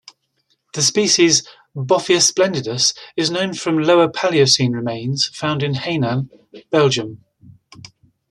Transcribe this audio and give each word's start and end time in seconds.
The 0.73 0.81
species 0.81 1.47
"Boffius 1.75 2.25
splendidus" 2.31 2.97
is 3.15 3.29
known 3.29 3.53
from 3.53 3.77
Lower 3.83 4.07
Paleocene 4.09 4.73
remains 4.73 5.27
found 5.27 5.61
in 5.61 5.75
Hainin, 5.75 6.27
Belgium. 6.71 7.23